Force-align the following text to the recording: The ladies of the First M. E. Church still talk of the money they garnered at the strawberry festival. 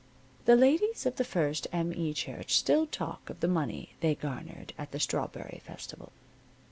The 0.45 0.55
ladies 0.55 1.05
of 1.05 1.17
the 1.17 1.23
First 1.23 1.67
M. 1.71 1.93
E. 1.93 2.11
Church 2.11 2.55
still 2.57 2.87
talk 2.87 3.29
of 3.29 3.39
the 3.39 3.47
money 3.47 3.93
they 3.99 4.15
garnered 4.15 4.73
at 4.75 4.89
the 4.89 4.99
strawberry 4.99 5.61
festival. 5.63 6.11